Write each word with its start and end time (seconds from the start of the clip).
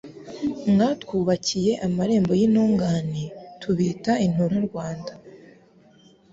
Mwatwubakiye 0.71 1.71
amarembo 1.85 2.31
y'intungane 2.39 3.23
Tubita 3.61 4.11
intura-Rwanda. 4.25 5.13